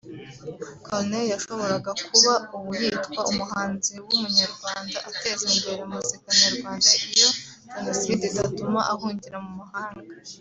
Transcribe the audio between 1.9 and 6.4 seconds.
kuba ubu yitwa umuhanzi w’umunyarwanda ateza imbere muzika